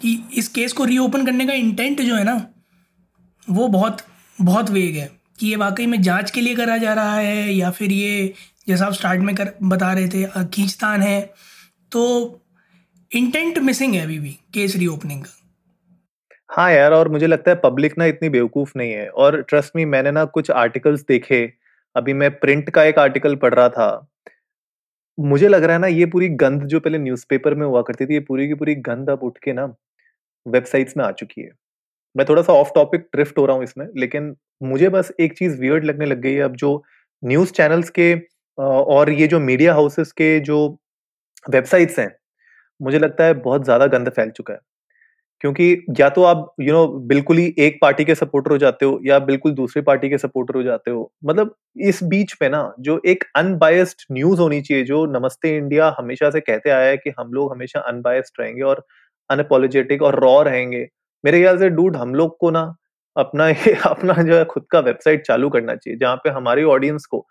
कि 0.01 0.23
इस 0.35 0.49
केस 0.49 0.73
को 0.73 0.85
रीओपन 0.85 1.27
करने 1.27 1.47
का 1.47 1.53
इंटेंट 1.53 2.01
जो 2.01 2.15
है 2.15 2.25
ना 2.25 2.39
वो 3.51 3.69
बहुत 3.69 3.99
बहुत 4.41 4.71
वेग 4.71 4.97
है 4.97 5.11
कि 5.41 5.47
ये 5.47 5.57
वाकई 5.57 5.87
में 5.87 6.03
जाँच 6.03 6.31
के 6.31 6.41
लिए 6.41 6.55
करा 6.55 6.77
जा 6.77 6.93
रहा 6.93 7.15
है 7.15 7.53
या 7.53 7.71
फिर 7.71 7.93
ये, 7.93 8.35
जैसा 8.69 8.87
आप 8.87 8.93
स्टार्ट 8.93 9.21
में 9.21 9.35
कर, 9.37 9.53
बता 9.63 9.93
रहे 9.93 10.09
थे 10.09 10.25
खींचतान 10.45 11.03
है। 11.03 11.31
तो 11.93 12.03
इंटेंट 13.15 13.59
मिसिंग 13.59 13.95
है 13.95 14.01
अभी 14.01 14.19
भी 14.19 14.31
केस 14.55 14.77
रीओपनिंग 14.77 15.25
का। 15.25 15.35
हाँ 16.51 16.73
यार, 16.73 16.93
और 16.93 17.09
मुझे 17.09 17.27
लगता 17.27 17.51
है 17.51 17.61
पब्लिक 17.65 17.99
ना 17.99 18.05
इतनी 18.05 18.29
बेवकूफ़ 18.29 18.73
नहीं 18.77 18.93
है। 18.93 19.09
और 19.09 19.43
ट्रस्ट 19.43 19.73
मी 19.77 19.85
मैंने 19.85 20.11
ना 20.11 20.25
कुछ 20.25 20.51
आर्टिकल्स 20.51 21.01
देखे। 21.01 21.53
अभी 21.97 22.13
मैं 22.13 22.39
प्रिंट 22.39 22.71
का 22.71 22.85
एक 22.85 22.99
आर्टिकल 22.99 23.37
पढ़ 23.37 23.55
रहा 23.55 23.69
था। 23.69 24.09
मुझे 25.21 25.49
लग 25.49 25.65
रहा 25.65 25.73
है 25.73 25.81
ना, 25.81 25.87
ये 25.87 26.07
पूरी 26.07 26.29
गंद 26.29 26.63
जो 26.63 26.81
पहले 26.81 26.99
न्यूज़पेपर 26.99 27.55
में 27.55 27.67
हुआ 27.67 27.83
करती 27.83 28.07
थी, 28.07 28.15
ये 28.15 28.21
पूरी 28.21 28.49
की 28.49 28.55
पूरी 28.55 28.75
गंद 28.75 29.11
अब 29.11 29.19
उठ 29.23 29.39
के 29.45 29.53
ना 29.53 29.75
वेबसाइट्स 30.49 30.97
में 30.97 31.05
आ 31.05 31.11
चुकी 31.11 31.41
है। 31.41 31.51
मैं 32.17 32.27
थोड़ा 32.29 32.43
सा 32.43 32.53
ऑफ़ 32.55 32.71
टॉपिक 32.75 33.01
ड्रिफ्ट 33.15 33.39
हो 33.39 33.47
रहा 33.47 33.57
हूँ 33.57 33.65
इसमें 33.65 33.87
लेकिन 33.99 34.35
मुझे 34.65 34.89
बस 34.89 35.13
एक 35.21 35.37
चीज़ 35.39 35.61
वियर्ड 35.61 35.85
लगने 35.85 36.07
लग 36.07 36.21
गई 36.21 36.33
है 36.35 36.43
अब 36.43 36.57
जो 36.57 36.83
न्यूज़ 37.23 37.53
चैनल्स 37.53 37.91
के 37.99 38.15
और 38.59 39.11
ये 39.13 39.27
जो 39.27 39.41
मीडिया 39.41 39.75
हाउसेस 39.75 40.13
के 40.13 40.39
जो 40.43 40.59
वेबसाइट्स 41.47 41.99
हैं 41.99 42.11
मुझे 42.81 42.99
लगता 42.99 43.25
है 43.25 43.35
बहुत 43.37 43.65
ज़्यादा 43.65 43.87
गंद 43.89 44.09
फैल 44.11 44.31
चुका 44.31 44.55
है। 44.55 44.61
क्योंकि 45.41 45.87
या 46.01 46.09
तो 46.11 46.23
आप 46.25 46.55
यू 46.61 46.67
you 46.67 46.75
नो 46.75 46.85
know, 46.87 47.09
बिल्कुल 47.09 47.39
ही 47.39 47.55
एक 47.59 47.79
पार्टी 47.83 48.05
के 48.05 48.15
सपोर्टर 48.15 48.51
हो 48.51 48.59
जाते 48.59 48.87
हो 48.87 49.01
या 49.05 49.19
बिल्कुल 49.21 49.53
दूसरी 49.55 49.83
पार्टी 49.83 50.09
के 50.11 50.19
सपोर्टर 50.19 50.57
हो 50.57 50.63
जाते 50.63 50.91
हो। 50.91 51.13
मतलब 51.25 51.55
इस 51.83 52.03
बीच 52.05 52.33
पे 52.35 52.49
ना 52.49 52.63
जो 52.81 53.01
एक 53.07 53.25
अनबायस्ड 53.37 54.03
न्यूज़ 54.13 54.41
होनी 54.41 54.61
चाहिए 54.63 54.85
जो 54.85 55.05
नमस्ते 55.13 55.57
इंडिया 55.57 55.95
हमेशा 55.99 56.31
से 56.31 56.41
कहते 56.41 56.71
आया 56.71 56.89
है 56.89 56.97
कि 56.99 57.11
हम 57.21 57.33
लोग 57.35 57.53
हमेशा 57.53 57.81
अनबायस्ड 57.83 58.41
रहेंगे 58.43 58.63
और 58.65 58.85
अनपोलोजेटिक 59.31 60.03
और 60.03 60.21
रॉ 60.23 60.41
रहेंगे 60.45 60.87
मेरे 61.25 61.41
ख्याल 61.41 61.59
से 61.59 61.69
डूड 61.71 61.97
हम 61.97 62.15
लोग 62.15 62.37
को 62.39 62.51
ना 62.51 62.63
अपना 63.17 63.49
ये 63.51 63.75
अपना 63.87 64.15
जो 64.23 64.37
है 64.37 64.45
खुद 64.47 64.65
का 64.71 64.81
वेबसाइट 64.81 65.27
चालू 65.27 65.49
करना 65.51 65.75
चाहिए, 65.77 65.99
जहाँ 65.99 66.17
पे 66.17 66.31
हमारी 66.31 66.65
ऑडियंस 66.67 67.07
को 67.07 67.27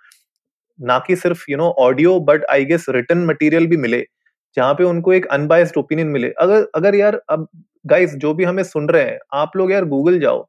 ना 0.80 0.98
कि 1.08 1.16
सिर्फ़ 1.16 1.46
you 1.50 1.58
know 1.58 1.70
audio 1.80 2.20
but 2.22 2.46
I 2.52 2.66
guess 2.66 2.86
written 2.90 3.26
material 3.26 3.68
भी 3.68 3.78
मिले, 3.78 4.02
जहाँ 4.58 4.74
पे 4.76 4.84
उनको 4.86 5.14
एक 5.14 5.26
अनबायस्ड 5.30 5.78
ओपिनियन 5.78 6.08
मिले। 6.10 6.30
अगर 6.42 6.68
अगर 6.76 6.96
यार 6.96 7.22
अब 7.32 7.48
गाइस 7.88 8.16
जो 8.18 8.34
भी 8.34 8.44
हमें 8.44 8.64
सुन 8.66 8.90
रहे 8.90 9.04
हैं, 9.04 9.20
आप 9.34 9.58
लोग 9.58 9.72
यार 9.72 9.86
गूगल 9.88 10.20
जाओ 10.20 10.46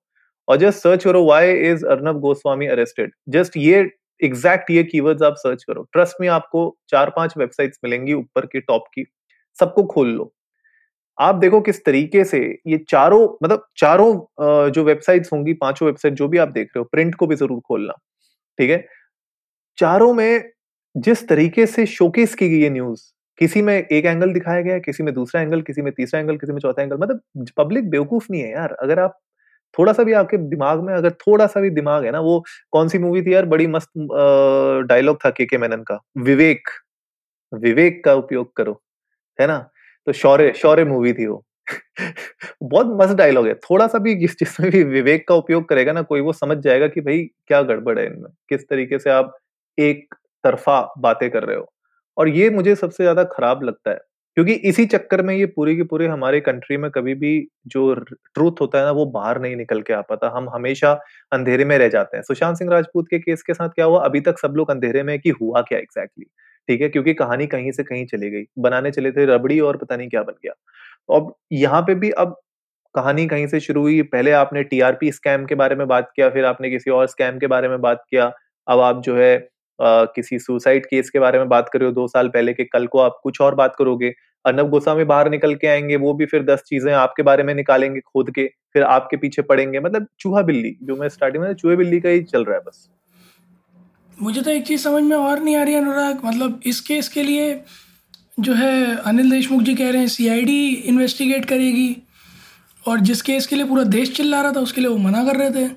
और 0.48 0.56
जस्ट 0.58 0.78
सर्च 0.80 1.04
करो 1.04 1.24
why 1.26 1.52
is 1.70 1.84
Arnab 1.88 2.20
Goswami 2.20 2.66
arrested 2.68 3.12
just 3.30 3.56
ये 3.58 3.88
एग्जैक्ट 4.20 4.70
ये 4.70 4.82
कीवर्ड्स 4.84 5.22
आप 5.22 5.34
सर्च 5.38 5.64
करो। 5.64 5.82
ट्रस्ट 5.92 6.20
में 6.20 6.28
आपको 6.30 6.76
चार 6.90 7.10
पाँच 7.16 7.34
वेबसाइट्स 7.38 7.78
मिलेंगी 7.84 8.12
ऊपर 8.14 8.46
की 8.46 8.60
टॉप 8.62 8.84
की, 8.94 9.04
सबको 9.58 9.84
खोल 9.86 10.08
लो। 10.10 10.32
आप 11.18 11.34
देखो 11.36 11.60
किस 11.60 11.84
तरीके 11.84 12.24
से 12.24 12.38
ये 12.66 12.78
चारों 12.90 13.22
मतलब 13.44 13.66
चारों 13.78 14.70
जो 14.72 14.84
वेबसाइट्स 14.84 15.32
होंगी, 15.32 15.52
पाँचों 15.54 15.86
वेबसाइट 15.86 16.14
जो 16.14 16.28
भी 16.28 16.38
आप 16.38 16.48
देख 16.50 16.66
रहे 16.68 16.78
हो, 16.80 16.84
प्रिंट 16.92 17.14
को 17.14 17.26
भी 17.26 17.36
ज़रूर 17.36 17.60
खोलना, 17.68 17.92
ठीक 18.58 18.70
है? 18.70 18.84
चारों 19.78 20.12
में 20.14 20.50
जिस 20.94 21.28
तरीके 21.28 21.66
से 21.66 21.86
शोकेस 21.88 22.34
की 22.34 22.48
गई 22.48 22.60
है 22.62 22.70
न्यूज़, 22.70 23.02
किसी 23.38 23.62
में 23.62 23.74
एक 23.76 24.04
एंगल 24.06 24.32
दिखाया 24.32 24.60
गया 24.62 24.78
किसी 24.80 25.02
में 25.02 25.12
दूसरा 25.14 25.40
एंगल, 25.42 25.62
किसी 25.62 25.82
में 25.82 25.92
तीसरा 25.94 26.20
एंगल, 26.20 26.36
किसी 26.38 26.52
में 26.52 26.60
चौथा 26.60 26.82
एंगल 26.82 26.96
मतलब 26.98 27.48
पब्लिक 27.58 27.90
बेवकूफ़ 27.90 28.26
नहीं 28.30 28.42
है 28.42 28.50
यार। 28.52 28.72
अगर 28.82 28.98
आप 29.00 29.18
थोड़ा 29.78 29.92
सा 29.92 30.02
भी 30.04 30.12
आपके 30.14 30.36
दिमाग 30.48 30.82
में, 30.84 30.92
अगर 30.94 31.10
थोड़ा 31.20 31.46
सा 31.46 31.60
भी 31.60 31.70
दिमाग 31.72 32.04
है 32.04 32.10
ना, 32.12 32.20
वो 32.20 32.44
कौन 32.72 32.88
सी 32.88 32.98
मूवी 32.98 33.22
थी 33.22 33.34
यार, 33.34 33.46
बड़ी 33.46 33.66
मस्त 33.68 33.90
डायलॉग 34.88 35.18
था 35.24 35.30
के 35.30 35.46
के 35.46 35.58
मेनन 35.58 35.82
का? 35.82 36.00
विवेक 36.18 36.68
विवेक 37.52 38.04
का 38.04 38.14
उपयोग 38.14 38.52
करो, 38.56 38.80
है 39.38 39.46
ना? 39.46 39.58
तो 40.08 40.12
शौर्य 40.12 40.52
शौर्य 40.56 40.84
मूवी 40.84 41.12
थी 41.12 41.26
वो। 41.26 41.44
बहुत 42.62 42.86
मस्त 43.02 43.14
डायलॉग 43.16 43.46
है। 43.48 43.54
थोड़ा 43.54 43.86
सा 43.88 43.98
भी 43.98 44.14
जिस 44.14 44.38
जिसमें 44.38 44.70
भी 44.70 44.82
विवेक 44.84 45.28
का 45.28 45.34
उपयोग 45.34 45.68
करेगा 45.68 45.92
ना, 45.92 46.02
कोई 46.02 46.20
वो 46.20 46.32
समझ 46.32 46.56
जाएगा 46.58 46.88
कि 46.88 47.00
भाई 47.00 47.18
क्या 47.48 47.62
गड़बड़ 47.62 47.98
है 47.98 48.06
इनमें। 48.06 48.30
किस 48.50 48.68
तरीके 48.68 48.98
से 48.98 49.10
आप 49.10 49.38
एक 49.78 50.14
तरफा 50.44 50.80
बातें 50.98 51.30
कर 51.30 51.44
रहे 51.44 51.56
हो। 51.56 51.70
और 52.16 52.28
ये 52.28 52.50
मुझे 52.50 52.74
सबसे 52.74 53.04
ज़्यादा 53.04 53.24
खराब 53.24 53.62
लगता 53.62 53.90
है। 53.90 53.98
क्योंकि 54.36 54.52
इसी 54.68 54.86
चक्कर 54.86 55.22
में 55.22 55.34
ये 55.36 55.46
पूरी 55.46 55.76
की 55.76 55.82
पूरी 55.82 56.06
हमारे 56.06 56.40
कंट्री 56.40 56.76
में 56.76 56.90
कभी 56.90 57.14
भी 57.14 57.32
जो 57.66 57.94
ट्रूथ 57.94 58.60
होता 58.60 58.78
है 58.78 58.84
ना, 58.84 58.90
वो 58.90 59.06
बाहर 59.06 59.40
नहीं 59.40 59.56
निकल 59.56 59.82
के 59.82 59.92
आ 59.92 60.00
पाता। 60.02 60.32
हम 60.36 60.48
हमेशा 60.50 60.92
अंधेरे 61.32 61.64
में 61.64 61.78
रह 61.78 61.88
जाते 61.88 62.16
हैं। 62.16 62.22
सुशांत 62.24 62.56
सिंह 62.56 62.70
राजपूत 62.72 63.08
के 63.10 63.18
केस 63.18 63.42
के 63.42 63.54
साथ 63.54 63.68
क्या 63.68 63.84
हुआ? 63.84 64.04
अभी 64.04 64.20
तक 64.20 64.38
सब 64.38 64.54
लोग 64.56 64.70
अंधेरे 64.70 65.02
में 65.02 65.18
कि 65.20 65.30
हुआ 65.42 65.62
क्या 65.62 65.78
एग्जैक्टली 65.78 66.26
ठीक 66.68 66.82
है 66.82 66.88
क्योंकि 66.88 67.14
कहानी 67.14 67.46
कहीं 67.46 67.70
से 67.72 67.82
कहीं 67.82 68.06
चली 68.06 68.30
गई 68.30 68.44
बनाने 68.58 68.90
चले 68.90 69.12
थे 69.12 69.24
रबड़ी 69.26 69.60
और 69.60 69.76
पता 69.76 69.96
नहीं 69.96 70.08
क्या 70.08 70.22
बन 70.22 70.32
गया। 70.44 70.52
अब 71.16 71.34
यहाँ 71.52 71.82
पे 71.82 71.94
भी 71.94 72.10
अब 72.10 72.36
कहानी 72.94 73.26
कहीं 73.26 73.46
से 73.46 73.60
शुरू 73.60 73.80
हुई 73.82 74.02
पहले 74.02 74.32
आपने 74.32 74.62
टीआरपी 74.62 75.12
स्कैम 75.12 75.44
के 75.46 75.54
बारे 75.54 75.76
में 75.76 75.86
बात 75.88 76.10
किया 76.16 76.28
फिर 76.30 76.44
आपने 76.44 76.70
किसी 76.70 76.90
और 76.90 77.06
स्कैम 77.06 77.38
के 77.38 77.46
बारे 77.46 77.68
में 77.68 77.80
बात 77.80 78.04
किया 78.10 78.32
अब 78.68 78.80
आप 78.80 79.02
जो 79.02 79.16
है 79.16 79.36
आ, 79.78 80.04
किसी 80.04 80.38
सुसाइड 80.38 80.86
केस 80.86 81.10
के 81.10 81.18
बारे 81.18 81.38
में 81.38 81.48
बात 81.48 81.68
कर 81.72 81.78
रहे 81.78 81.88
हो 81.88 81.94
दो 81.94 82.06
साल 82.08 82.28
पहले 82.28 82.52
के 82.52 82.64
कल 82.64 82.86
को 82.86 82.98
आप 82.98 83.20
कुछ 83.22 83.40
और 83.40 83.54
बात 83.54 83.76
करोगे 83.78 84.12
अर्नब 84.44 84.70
गोस्वामी 84.70 85.04
बाहर 85.04 85.30
निकल 85.30 85.54
के 85.54 85.66
आएँगे 85.66 85.96
वो 85.96 86.14
भी 86.14 86.26
फिर 86.26 86.42
दस 86.44 86.62
चीज़ें 86.66 86.92
आपके 86.92 87.22
बारे 87.22 87.42
में 87.42 87.54
निकालेंगे 87.54 88.00
खोद 88.00 88.30
के 88.30 88.46
फिर 88.72 88.82
आपके 88.82 89.16
पीछे 89.16 89.42
पड़ेंगे 89.42 89.80
मतलब 89.80 90.06
चूहा 90.20 90.42
बिल्ली 90.42 90.76
जो 90.82 90.96
मैं 90.96 91.08
स्टार्टिंग 91.08 91.44
में 91.44 91.52
चूहे 91.54 91.76
बिल्ली 91.76 92.00
का 92.00 92.08
ही 92.08 92.22
चल 92.22 92.44
रहा 92.44 92.56
है 92.56 92.60
बस। 92.60 92.88
मुझे 94.22 94.42
तो 94.42 94.50
एक 94.50 94.66
चीज़ 94.66 94.80
समझ 94.82 95.02
में 95.02 95.16
और 95.16 95.40
नहीं 95.40 95.56
आ 95.56 95.62
रही 95.62 95.74
अनुराग। 95.74 96.20
मतलब 96.24 96.60
इस 96.66 96.80
केस 96.80 97.08
के 97.08 97.22
लिए 97.22 97.60
जो 98.40 98.54
है 98.54 98.96
अनिल 98.96 99.30
देशमुख 99.30 99.62
जी 99.62 99.74
कह 99.74 99.90
रहे 99.90 100.00
हैं 100.00 100.08
सीआईडी 100.08 100.68
इन्वेस्टिगेट 100.68 101.44
करेगी। 101.44 101.96
और 102.88 103.00
जिस 103.00 103.22
केस 103.22 103.46
के 103.46 103.56
लिए 103.56 103.64
पूरा 103.64 103.84
देश 103.84 104.16
चिल्ला 104.16 104.42
रहा 104.42 104.52
था, 104.52 104.60
उसके 104.60 104.80
लिए 104.80 104.90
वो 104.90 104.96
मना 104.96 105.24
कर 105.24 105.36
रहे 105.36 105.50
थे। 105.50 105.70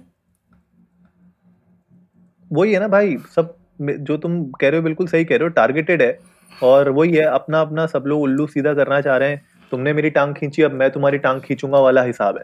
वही 2.53 2.73
है 2.73 2.79
ना 2.79 2.87
भाई, 2.87 3.17
सब 3.35 3.55
जो 3.81 4.17
तुम 4.17 4.45
कह 4.45 4.69
रहे 4.69 4.77
हो 4.77 4.83
बिल्कुल 4.83 5.07
सही 5.07 5.25
कह 5.25 5.35
रहे 5.35 5.43
हो 5.43 5.49
टारगेटेड 5.49 6.01
है। 6.01 6.19
और 6.63 6.89
वही 6.89 7.11
है 7.11 7.23
अपना 7.23 7.61
अपना 7.61 7.85
सब 7.85 8.03
लोग 8.07 8.21
उल्लू 8.21 8.47
सीधा 8.47 8.73
करना 8.73 9.01
चाह 9.01 9.17
रहे 9.17 9.29
हैं। 9.29 9.41
तुमने 9.71 9.93
मेरी 9.93 10.09
टांग 10.09 10.35
खींची, 10.35 10.61
अब 10.61 10.71
मैं 10.71 10.91
तुम्हारी 10.91 11.17
टांग 11.17 11.41
खींचूँगा 11.41 11.79
वाला 11.79 12.03
हिसाब 12.03 12.37
है। 12.37 12.43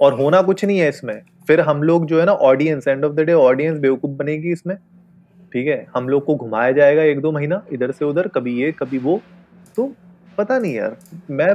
और 0.00 0.14
होना 0.14 0.42
कुछ 0.42 0.64
नहीं 0.64 0.78
है 0.78 0.88
इसमें। 0.88 1.22
फिर 1.46 1.60
हम 1.60 1.82
लोग 1.82 2.06
जो 2.06 2.20
है 2.20 2.26
ना 2.26 2.32
audience 2.32 2.88
end 2.88 3.04
of 3.04 3.12
the 3.12 3.20
day 3.20 3.32
audience 3.32 3.78
बेवकूफ़ 3.78 4.12
बनेगी 4.12 4.52
इसमें। 4.52 4.76
ठीक 5.52 5.66
है? 5.66 5.86
हम 5.96 6.08
लोग 6.08 6.24
को 6.24 6.34
घुमाया 6.36 6.72
जाएगा 6.72 7.02
एक 7.02 7.20
दो 7.20 7.32
महीना 7.32 7.62
इधर 7.72 7.90
से 7.92 8.04
उधर 8.04 8.28
कभी 8.28 8.60
ये 8.60 8.72
कभी 8.72 8.98
वो। 8.98 9.20
तो 9.76 9.92
पता 10.38 10.58
नहीं 10.58 10.74
यार 10.74 10.96
मैं 11.30 11.52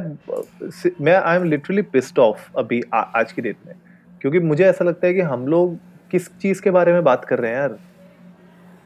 मैं 1.01 1.15
I 1.15 1.35
am 1.37 1.43
literally 1.43 1.81
pissed 1.81 2.19
off 2.19 2.49
अभी 2.57 2.81
आ, 2.93 2.99
आज 2.99 3.31
की 3.31 3.41
डेट 3.41 3.57
में। 3.67 3.75
क्योंकि 4.21 4.39
मुझे 4.41 4.63
ऐसा 4.65 4.85
लगता 4.85 5.07
है 5.07 5.13
कि 5.13 5.21
हम 5.23 5.47
लोग 5.47 5.77
किस 6.11 6.27
चीज़ 6.37 6.61
के 6.61 6.71
बारे 6.71 6.93
में 6.93 7.03
बात 7.03 7.25
कर 7.25 7.39
रहे 7.39 7.51
हैं 7.51 7.57
यार? 7.57 7.77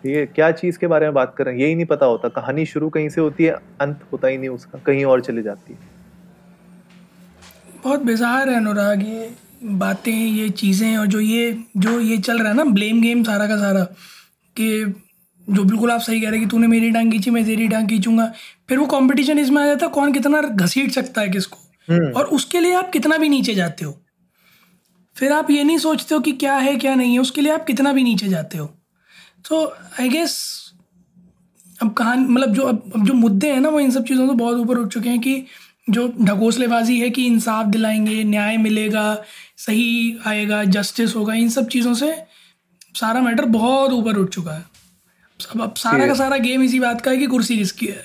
ये 0.04 0.25
क्या 0.25 0.51
चीज़ 0.51 0.78
के 0.80 0.88
बारे 0.88 1.06
में 1.06 1.13
बात 1.13 1.34
कर 1.38 1.46
रहे 1.46 1.56
हैं? 1.56 1.62
यही 1.62 1.75
नहीं 1.75 1.86
पता 1.86 2.06
होता 2.06 2.30
कहानी 2.30 2.66
शुरू 2.66 2.89
कहीं 2.89 3.10
से 3.10 3.22
होती 3.22 3.44
है 3.44 3.56
अंत 3.82 4.04
होता 4.13 4.28
ही 4.28 4.38
नहीं 4.38 4.50
उसका 4.50 4.80
कहीं 4.80 5.06
और 5.06 5.22
चली 5.22 5.42
जाती 5.42 5.74
है। 5.74 5.80
बहुत 7.84 8.04
बेजार 8.04 8.50
है 8.50 8.56
अनुराग 8.56 9.04
ये 9.04 9.30
बातें 9.63 10.12
ये 10.12 10.50
चीज़ें 10.50 10.98
और 10.98 11.06
जो 11.08 11.20
ये 11.20 11.51
जो 11.78 12.00
ये 12.00 12.18
चल 12.18 12.39
रहा 12.39 12.50
है 12.50 12.56
ना 12.58 12.63
ब्लेम 12.72 13.01
गेम 13.01 13.24
सारा 13.24 13.48
का 13.48 13.58
सारा। 13.58 13.86
कि 14.62 14.94
जो 15.48 15.63
बिल्कुल 15.63 15.92
आप 15.92 16.01
सही 16.01 16.22
कह 16.22 16.30
रहे 16.30 16.39
हैं 16.39 16.48
कि 16.48 16.51
तूने 16.51 16.68
मेरी 16.68 16.92
टांग 16.92 17.12
खींची 17.12 17.32
मैं 17.32 17.46
तेरी 17.46 17.68
टांग 17.68 17.89
खींचूँगा। 17.89 18.34
फिर 18.70 18.78
वो 18.78 18.86
कंपटीशन 18.86 19.39
इसमें 19.39 19.62
आ 19.63 19.66
जाता 19.66 19.86
है 19.86 19.92
कौन 19.92 20.13
कितना 20.13 20.42
घसीट 20.42 20.92
सकता 20.92 21.22
है 21.22 21.30
किसको। 21.30 21.58
हम्म। 21.89 22.12
और 22.12 22.25
उसके 22.25 22.60
लिए 22.60 22.74
आप 22.74 22.92
कितना 22.92 23.18
भी 23.18 23.30
नीचे 23.30 23.56
जाते 23.56 23.86
हो। 23.86 24.01
फिर 25.16 25.32
आप 25.32 25.51
ये 25.51 25.63
नहीं 25.63 25.78
सोचते 25.78 26.16
हो 26.16 26.22
कि 26.22 26.32
क्या 26.32 26.56
है 26.56 26.75
क्या 26.75 26.96
नहीं 26.96 27.13
है 27.13 27.20
उसके 27.20 27.42
लिए 27.42 27.51
आप 27.51 27.66
कितना 27.66 27.94
भी 27.94 28.04
नीचे 28.04 28.28
जाते 28.28 28.58
हो। 28.58 28.66
तो 29.50 29.66
आई 30.00 30.10
गेस 30.10 30.36
अब 31.82 31.94
कहानी 31.94 32.28
मतलब 32.28 32.54
जो 32.54 32.62
अब 32.62 32.92
अब 32.96 33.06
जो 33.06 33.13
मुद्दे 33.13 33.51
हैं 33.51 33.60
ना 33.60 33.70
वो 33.70 33.80
इन 33.80 33.92
सब 33.92 34.06
चीज़ों 34.06 34.28
से 34.28 34.34
बहुत 34.34 34.58
ऊपर 34.58 34.78
उठ 34.78 34.88
चुके 34.88 35.10
हैं 35.10 35.20
कि 35.20 35.44
जो 35.89 36.08
ढकोसलेबाजी 36.22 37.00
है 37.00 37.10
कि 37.10 37.25
इंसाफ 37.25 37.66
दिलाएँगे 37.66 38.24
न्याय 38.24 38.58
मिलेगा 38.58 39.24
सही 39.58 40.18
आएगा 40.25 40.63
जस्टिस 40.63 41.16
होगा 41.16 41.34
इन 41.34 41.50
सब 41.50 41.68
चीज़ों 41.68 41.94
से 41.94 42.12
सारा 42.96 43.22
मैटर 43.22 43.46
बहुत 43.48 43.91
ऊपर 43.91 44.17
उठ 44.17 44.29
चुका 44.29 44.51
है। 44.51 44.63
अब 45.39 45.62
अब 45.62 45.74
सारा 45.77 46.08
का 46.08 46.13
सारा 46.13 46.38
गेम 46.38 46.63
इसी 46.63 46.79
बात 46.79 47.01
का 47.01 47.12
है 47.12 47.17
कि 47.17 47.27
कुर्सी 47.27 47.58
किसकी 47.58 47.88
है? 47.88 48.03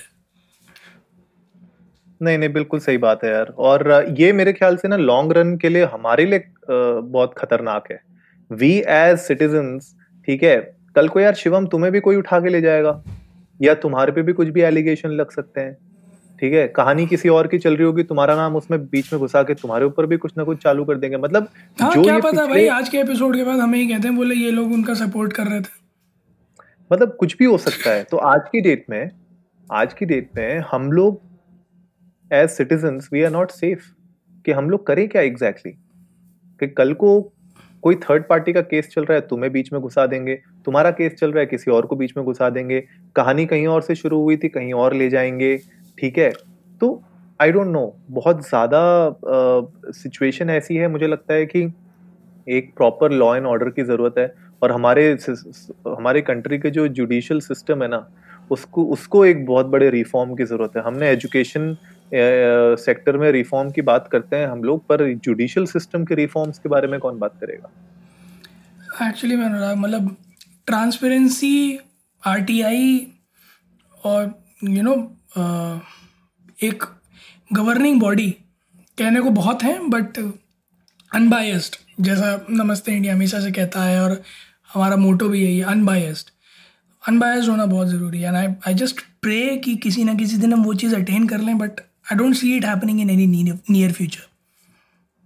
नहीं 2.20 2.38
नहीं 2.38 2.52
बिल्कुल 2.52 2.80
सही 2.80 2.98
बात 2.98 3.24
है 3.24 3.30
यार। 3.30 3.46
और 3.58 4.14
ये 4.18 4.32
मेरे 4.32 4.52
ख्याल 4.52 4.76
से 4.76 4.88
ना 4.88 4.96
लॉन्ग 4.96 5.32
रन 5.32 5.56
के 5.56 5.68
लिए 5.68 5.84
हमारे 5.84 6.24
लिए 6.26 6.44
बहुत 6.68 7.34
खतरनाक 7.38 7.90
है। 7.90 8.00
वी 8.50 8.72
एज 8.78 9.18
सिटीजन 9.18 9.78
ठीक 10.28 10.42
है 10.42 10.56
कल 10.96 11.08
को 11.08 11.20
यार 11.20 11.34
शिवम 11.34 11.66
तुम्हें 11.66 11.92
भी 11.92 12.00
कोई 12.00 12.16
उठा 12.16 12.40
के 12.40 12.48
ले 12.48 12.60
जाएगा 12.60 13.02
या 13.60 13.74
तुम्हारे 13.76 14.12
पे 14.12 14.22
भी 14.22 14.32
कुछ 14.32 14.48
भी 14.48 14.62
एलिगेशन 14.62 15.10
लग 15.10 15.30
सकते 15.30 15.60
हैं। 15.60 15.76
ठीक 16.40 16.52
है? 16.52 16.68
कहानी 16.68 17.06
किसी 17.06 17.28
और 17.28 17.46
की 17.46 17.58
चल 17.58 17.76
रही 17.76 17.86
होगी 17.86 18.02
तुम्हारा 18.02 18.34
नाम 18.36 18.56
उसमें 18.56 18.84
बीच 18.86 19.12
में 19.12 19.20
घुसा 19.20 19.42
के 19.42 19.54
तुम्हारे 19.54 19.84
ऊपर 19.84 20.06
भी 20.06 20.16
कुछ 20.16 20.32
ना 20.38 20.44
कुछ 20.44 20.62
चालू 20.62 20.84
कर 20.84 20.98
देंगे। 20.98 21.16
मतलब 21.16 21.48
हाँ, 21.82 21.94
जो 21.94 22.02
क्या 22.02 22.18
पता 22.18 22.46
भाई 22.46 22.66
आज 22.66 22.88
के 22.88 22.98
एपिसोड 22.98 23.36
के 23.36 23.44
बाद 23.44 23.58
हमें 23.58 23.78
ही 23.78 23.88
कहते 23.88 24.08
हैं 24.08 24.16
बोले 24.16 24.34
ये 24.34 24.50
लोग 24.50 24.72
उनका 24.72 24.94
सपोर्ट 24.94 25.32
कर 25.32 25.46
रहे 25.46 25.60
थे। 25.60 25.84
मतलब 26.92 27.16
कुछ 27.16 27.36
भी 27.36 27.44
हो 27.44 27.58
सकता 27.58 27.90
है। 27.90 28.04
तो 28.04 28.16
आज 28.16 28.40
की 28.52 28.60
डेट 28.60 28.86
में 28.90 29.10
आज 29.72 29.94
की 29.94 30.06
डेट 30.06 30.30
में 30.36 30.64
हम 30.72 30.92
लोग 30.92 31.20
as 32.32 32.48
citizen 32.48 33.00
we 33.12 33.22
are 33.22 33.30
not 33.30 33.50
safe 33.50 33.82
कि 34.46 34.52
हम 34.52 34.70
लोग 34.70 34.86
करें 34.86 35.08
क्या 35.08 35.22
एग्जैक्टली 35.22 35.72
exactly? 35.72 36.60
कि 36.60 36.66
कल 36.66 36.92
को 36.92 37.32
कोई 37.82 37.94
थर्ड 37.94 38.24
पार्टी 38.28 38.52
का 38.52 38.60
केस 38.60 38.88
चल 38.88 39.02
रहा 39.02 39.14
है 39.14 39.20
तुम्हें 39.20 39.52
बीच 39.52 39.72
में 39.72 39.82
घुसा 39.82 40.06
देंगे। 40.06 40.34
तुम्हारा 40.64 40.90
केस 40.90 41.12
चल 41.12 41.30
रहा 41.30 41.40
है 41.40 41.46
किसी 41.46 41.70
और 41.70 41.86
को 41.86 41.96
बीच 41.96 42.12
में 42.16 42.26
घुसा 42.26 42.50
देंगे। 42.50 42.80
कहानी 43.16 43.46
कहीं 43.46 43.66
और 43.66 43.82
से 43.82 43.94
शुरू 43.94 44.22
हुई 44.22 44.36
थी 44.36 44.48
कहीं 44.48 44.72
और 44.72 44.94
ले 44.94 45.10
जाएँगे। 45.10 45.60
ठीक 45.98 46.18
है? 46.18 46.30
तो 46.80 47.02
आई 47.40 47.52
डोंट 47.52 47.66
नो 47.68 47.94
बहुत 48.10 48.42
ज़्यादा 48.42 48.80
सिचुएशन 49.92 50.50
ऐसी 50.50 50.76
है, 50.76 50.88
मुझे 50.88 51.06
लगता 51.06 51.34
है 51.34 51.46
कि 51.46 51.62
एक 52.46 52.72
प्रॉपर 52.76 53.12
लॉ 53.12 53.34
एंड 53.36 53.46
ऑर्डर 53.46 53.70
की 53.70 53.82
ज़रूरत 53.84 54.14
है 54.18 54.34
और 54.62 54.72
हमारे 54.72 55.10
हमारे 55.88 56.20
कंट्री 56.22 56.58
के 56.58 56.70
जो 56.70 56.86
जुडिशल 56.90 57.40
सिस्टम 57.42 57.82
है 57.82 57.88
ना, 57.88 58.06
उसको 58.50 58.84
उसको 58.92 59.24
एक 59.24 59.44
बहुत 59.46 59.66
बड़े 59.66 59.88
रिफॉर्म 59.90 60.34
की 60.34 60.44
ज़रूरत 60.44 60.76
है। 60.76 60.82
हमने 60.82 61.08
एजुकेशन 61.10 61.76
सेक्टर 62.78 63.16
में 63.18 63.30
रिफॉर्म 63.32 63.70
की 63.70 63.82
बात 63.82 64.08
करते 64.12 64.36
हैं। 64.36 64.46
हम 64.46 64.62
लोग, 64.64 64.86
पर 64.86 65.12
जुडिशल 65.14 65.66
सिस्टम 65.66 66.04
के 66.04 66.14
रिफॉर्म्स 66.14 66.58
के 66.58 66.68
बारे 66.68 66.88
में 66.88 66.98
कौन 67.00 67.18
बात 67.18 67.38
करेगा? 67.40 67.70
एक्चुअली 69.02 69.36
मैं 69.36 69.44
अनुराग 69.44 69.76
मतलब 69.78 70.16
ट्रांसपेरेंसी 70.66 71.78
आरटीआई 72.22 73.06
और 74.04 74.32
यू 74.64 74.82
नो 74.82 74.94
एक 76.62 76.84
गवर्निंग 77.52 78.00
बॉडी 78.00 78.30
कहने 78.98 79.20
को 79.20 79.30
बहुत 79.30 79.62
है 79.62 79.88
बट 79.88 80.34
अनबायस्ड 81.14 81.76
जैसा 82.00 82.46
नमस्ते 82.50 82.92
इंडिया 82.92 83.14
हमेशा 83.14 83.40
से 83.40 83.50
कहता 83.50 83.82
है 83.82 84.02
और 84.02 84.22
हमारा 84.74 84.96
मोटो 84.96 85.28
भी 85.28 85.42
यही 85.42 85.58
है 85.58 85.64
अनबायस्ड 85.64 86.30
अनबायस्ड 87.08 87.48
होना 87.48 87.66
बहुत 87.66 87.88
ज़रूरी 87.88 88.20
है 88.20 88.36
आई 88.36 88.46
आई 88.66 88.74
जस्ट 88.74 89.00
प्रे 89.22 89.56
कि 89.56 89.76
किसी 89.76 90.04
ना 90.04 90.14
किसी 90.14 90.36
दिन 90.36 90.52
हम 90.52 90.64
वो 90.64 90.74
चीज़ 90.74 90.96
अटेन 90.96 91.28
कर 91.28 91.38
लें 91.38 91.58
but 91.58 91.70
I 91.80 92.16
don't 92.16 92.34
see 92.34 92.56
it 92.56 92.64
happening 92.64 93.00
in 93.00 93.10
any 93.10 93.52
near 93.70 93.92
future 93.92 94.28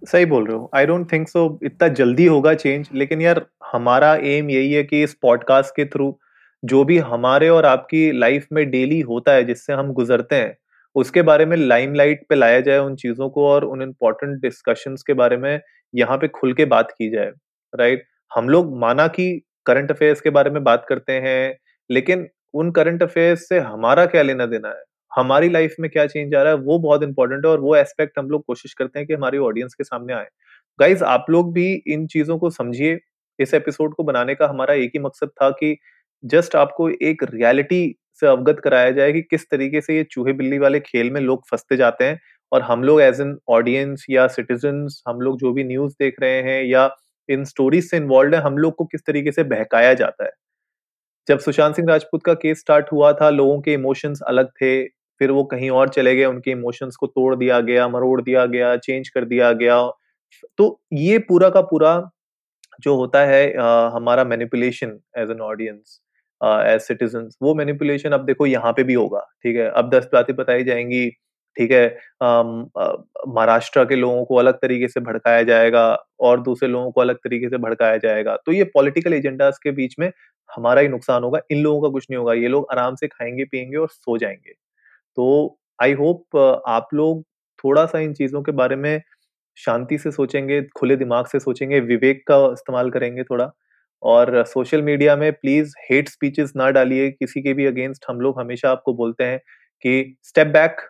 सही 0.07 0.25
बोल 0.25 0.47
रहे 0.47 0.57
हो। 0.57 0.71
आई 0.75 0.85
डोंट 0.85 1.11
थिंक 1.11 1.29
सो 1.29 1.59
इतना 1.63 1.87
जल्दी 1.87 2.25
होगा 2.25 2.53
चेंज 2.53 2.89
लेकिन 2.93 3.21
यार 3.21 3.45
हमारा 3.73 4.15
एम 4.15 4.49
यही 4.49 4.73
है 4.73 4.83
कि 4.83 5.03
इस 5.03 5.13
पॉडकास्ट 5.13 5.69
के 5.69 5.85
थ्रू 5.85 6.19
जो 6.63 6.83
भी 6.83 6.97
हमारे 6.97 7.49
और 7.49 7.65
आपकी 7.65 8.11
लाइफ 8.11 8.47
में 8.53 8.69
डेली 8.71 8.99
होता 9.01 9.31
है, 9.31 9.43
जिससे 9.43 9.73
हम 9.73 9.91
गुजरते 9.93 10.35
हैं, 10.35 10.55
उसके 10.95 11.21
बारे 11.21 11.45
में 11.45 11.55
लाइमलाइट 11.57 12.25
पे 12.29 12.35
लाया 12.35 12.59
जाए 12.61 12.77
उन 12.77 12.95
चीज़ों 12.95 13.29
को 13.29 13.47
और 13.47 13.65
उन 13.65 13.81
इम्पोर्टेंट 13.81 14.39
डिस्कशंस 14.41 15.03
के 15.03 15.13
बारे 15.13 15.37
में 15.37 15.59
यहाँ 15.93 16.17
पे 16.17 16.27
खुल 16.27 16.53
के 16.53 16.65
बात 16.65 16.91
की 16.91 17.09
जाए 17.09 17.31
राइट 17.73 18.03
हम 18.31 18.49
लोग 18.49 18.77
माना 18.79 19.07
कि 19.07 19.41
करंट 19.65 19.91
अफेयर्स 19.91 20.21
के 20.21 20.29
बारे 20.29 20.49
में 20.49 20.63
बात 20.63 20.85
करते 20.89 21.13
हैं, 21.13 21.57
लेकिन 21.89 22.27
उन 22.53 22.71
करंट 22.71 23.03
अफेयर्स 23.03 23.47
से 23.49 23.59
हमारा 23.59 24.05
क्या 24.05 24.21
लेना 24.21 24.45
देना 24.45 24.69
है? 24.69 24.83
हमारी 25.11 25.49
लाइफ 25.49 25.75
में 25.79 25.89
क्या 25.91 26.05
चेंज 26.07 26.35
आ 26.35 26.41
रहा 26.43 26.53
है, 26.53 26.59
वो 26.59 26.79
बहुत 26.79 27.03
इंपॉर्टेंट 27.03 27.45
है 27.45 27.51
और 27.51 27.59
वो 27.59 27.75
एस्पेक्ट 27.75 28.19
हम 28.19 28.29
लोग 28.29 28.43
कोशिश 28.45 28.73
करते 28.73 28.99
हैं 28.99 29.07
कि 29.07 29.13
हमारी 29.13 29.37
ऑडियंस 29.37 29.73
के 29.73 29.83
सामने 29.83 30.13
आए। 30.13 30.27
गाइज़ 30.79 31.03
आप 31.03 31.25
लोग 31.29 31.53
भी 31.53 31.71
इन 31.87 32.05
चीज़ों 32.07 32.37
को 32.37 32.49
समझिए, 32.49 32.99
इस 33.39 33.53
एपिसोड 33.53 33.95
को 33.95 34.03
बनाने 34.03 34.35
का 34.35 34.47
हमारा 34.47 34.73
एक 34.73 34.91
ही 34.95 34.99
मकसद 34.99 35.29
था 35.41 35.49
कि 35.51 35.77
जस्ट 36.23 36.55
आपको 36.55 36.89
एक 36.89 37.23
रियलिटी 37.23 37.95
से 38.21 38.27
अवगत 38.27 38.59
कराया 38.59 38.91
जाए 38.91 39.11
कि 39.13 39.21
किस 39.21 39.49
तरीके 39.51 39.81
से 39.81 39.95
ये 39.97 40.03
चूहे 40.03 40.33
बिल्ली 40.33 40.57
वाले 40.59 40.79
खेल 40.79 41.11
में 41.11 41.21
लोग 41.21 41.43
फंसते 41.49 41.77
जाते 41.77 42.05
हैं 42.05 42.19
और 42.51 42.61
हम 42.61 42.83
लोग 42.83 43.01
एज 43.01 43.21
एन 43.21 43.37
ऑडियंस 43.49 44.05
या 44.09 44.27
सिटीजन 44.27 44.87
हम 45.07 45.21
लोग 45.21 45.37
जो 45.39 45.51
भी 45.53 45.63
न्यूज़ 45.63 45.93
देख 45.99 46.15
रहे 46.21 46.41
हैं 46.41 46.63
या 46.63 46.89
इन 47.29 47.43
स्टोरीज 47.45 47.89
से 47.89 47.97
इन्वॉल्व 47.97 48.35
है 48.35 48.41
हम 48.41 48.57
लोग 48.57 48.75
को 48.75 48.85
किस 48.85 49.05
तरीके 49.05 49.31
से 49.31 49.43
बहकाया 49.43 49.93
जाता 49.93 50.25
है। 50.25 50.31
जब 51.27 51.39
सुशांत 51.39 51.75
सिंह 51.75 51.87
राजपूत 51.89 52.23
का 52.23 52.33
केस 52.33 52.59
स्टार्ट 52.59 52.91
हुआ 52.91 53.11
था 53.13 53.29
लोगों 53.29 53.59
के 53.61 53.73
इमोशंस 53.73 54.21
अलग 54.27 54.49
थे 54.51 54.71
फिर 55.21 55.31
वो 55.31 55.43
कहीं 55.43 55.69
और 55.69 55.89
चले 55.89 56.15
गए 56.15 56.25
उनके 56.25 56.51
इमोशंस 56.51 56.95
को 56.95 57.07
तोड़ 57.07 57.35
दिया 57.35 57.59
गया 57.61 57.87
मरोड़ 57.87 58.21
दिया 58.21 58.45
गया 58.45 58.75
चेंज 58.77 59.09
कर 59.09 59.25
दिया 59.25 59.51
गया। 59.53 59.81
तो 60.57 60.81
ये 60.93 61.17
पूरा 61.19 61.49
का 61.49 61.61
पूरा 61.61 61.91
जो 62.81 62.95
होता 62.95 63.25
है 63.25 63.57
आ, 63.57 63.89
हमारा 63.89 64.23
manipulation 64.23 64.99
as 65.17 65.31
an 65.31 65.41
audience 65.41 65.99
as 66.41 66.81
citizen 66.81 67.29
वो 67.41 67.53
मैनिपुलेशन 67.55 68.11
अब 68.11 68.25
देखो 68.25 68.45
यहाँ 68.45 68.71
पे 68.73 68.83
भी 68.83 68.93
होगा, 68.93 69.19
ठीक 69.43 69.55
है? 69.55 69.69
अब 69.69 69.89
दस 69.89 70.09
बातें 70.13 70.35
बताई 70.35 70.63
जाएँगी, 70.63 71.09
ठीक 71.57 71.71
है? 71.71 71.87
महाराष्ट्र 72.21 73.83
के 73.85 73.95
लोगों 73.95 74.23
को 74.25 74.35
अलग 74.35 74.59
तरीके 74.61 74.87
से 74.87 74.99
भड़काया 75.01 75.43
जाएगा 75.43 75.85
और 76.19 76.41
दूसरे 76.41 76.69
लोगों 76.69 76.91
को 76.91 77.01
अलग 77.01 77.15
तरीके 77.17 77.49
से 77.49 77.57
भड़काया 77.57 77.97
जाएगा। 77.97 78.35
तो 78.45 78.51
ये 78.51 78.63
पॉलिटिकल 78.73 79.13
एजेंडास 79.13 79.59
के 79.63 79.71
बीच 79.71 79.95
में 79.99 80.11
हमारा 80.49 80.81
ही 80.81 80.87
नुकसान 80.87 81.23
होगा, 81.23 81.39
इन 81.51 81.61
लोगों 81.63 81.81
का 81.81 81.89
कुछ 81.89 82.05
नहीं 82.09 82.17
होगा। 82.17 82.33
ये 82.33 82.47
लोग 82.47 82.67
आराम 82.71 82.95
से 82.95 83.07
खाएँगे, 83.07 83.45
पियेंगे 83.45 83.77
और 83.77 83.89
सो 83.89 84.17
जाएँगे। 84.17 84.53
तो 85.17 85.57
आई 85.79 85.93
होप 85.95 86.37
आप 86.67 86.87
लोग 86.93 87.23
थोड़ा 87.63 87.85
सा 87.85 87.99
इन 87.99 88.13
चीज़ों 88.13 88.41
के 88.43 88.51
बारे 88.53 88.75
में 88.75 89.01
शांति 89.57 89.97
से 89.97 90.11
सोचेंगे, 90.11 90.61
खुले 90.77 90.95
दिमाग 90.95 91.25
से 91.27 91.39
सोचेंगे, 91.39 91.79
विवेक 91.81 92.23
का 92.27 92.37
इस्तेमाल 92.53 92.89
करेंगे 92.91 93.23
थोड़ा। 93.23 93.51
और 94.03 94.43
सोशल 94.43 94.81
मीडिया 94.81 95.15
में 95.15 95.33
प्लीज़ 95.33 95.73
हेट 95.91 96.09
स्पीचेस 96.09 96.53
ना 96.55 96.69
डालिए। 96.69 97.09
किसी 97.11 97.41
के 97.41 97.53
भी 97.53 97.65
अगेंस्ट 97.65 98.05
हम 98.09 98.21
लोग 98.21 98.39
हमेशा 98.39 98.71
आपको 98.71 98.93
बोलते 98.93 99.23
हैं 99.23 99.39
कि 99.85 100.17
स्टेप 100.23 100.47
बैक 100.47 100.81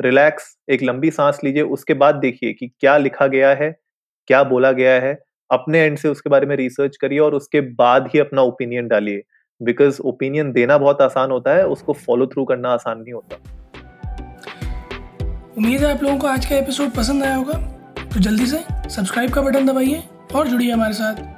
रिलैक्स 0.00 0.56
एक 0.70 0.82
लंबी 0.82 1.10
सांस 1.10 1.40
लीजिए। 1.44 1.62
उसके 1.62 1.94
बाद 1.94 2.14
देखिए 2.14 2.52
कि 2.52 2.68
क्या 2.80 2.96
लिखा 2.96 3.26
गया 3.26 3.54
है, 3.54 3.78
क्या 4.26 4.42
बोला 4.42 4.72
गया 4.72 4.92
है। 4.92 5.18
अपने 5.50 5.80
एंड 5.80 5.98
से 5.98 6.08
उसके 6.08 6.30
बारे 6.30 6.46
में 6.46 6.56
रिसर्च 6.56 6.96
करिए 6.96 7.18
और 7.18 7.34
उसके 7.34 7.60
बाद 7.60 8.08
ही 8.14 8.20
अपना 8.20 8.42
ओपिनियन 8.42 8.88
डालिए। 8.88 9.22
बिकॉज़ 9.62 10.00
ओपिनियन 10.00 10.52
देना 10.52 10.78
बहुत 10.78 11.02
आसान 11.02 11.30
होता 11.30 11.54
है, 11.54 11.66
उसको 11.66 11.92
फॉलो 11.92 12.26
थ्रू 12.26 12.44
करना 12.44 12.68
आसान 12.68 12.98
नहीं 12.98 13.12
होता। 13.12 13.36
उम्मीद 15.58 15.80
है 15.80 15.94
आप 15.96 16.02
लोगों 16.02 16.18
को 16.18 16.26
आज 16.26 16.46
का 16.46 16.56
एपिसोड 16.56 16.90
पसंद 16.90 17.24
आया 17.24 17.34
होगा। 17.34 17.58
तो 18.14 18.20
जल्दी 18.20 18.46
से 18.46 18.58
सब्सक्राइब 18.90 19.30
का 19.30 19.42
बटन 19.42 19.66
दबाइए 19.66 20.02
और 20.34 20.48
जुड़िए 20.48 20.72
हमारे 20.72 20.92
साथ। 20.92 21.37